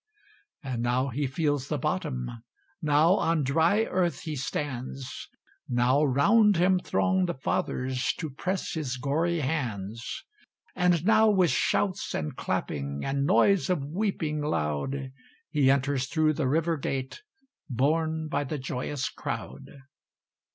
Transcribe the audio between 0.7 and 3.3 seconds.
now he feels the bottom; Now